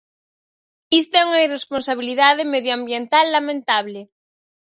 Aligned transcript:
Isto 1.01 1.13
é 1.21 1.23
unha 1.29 1.43
irresponsabilidade 1.45 2.49
medioambiental 2.53 3.25
lamentable. 3.35 4.01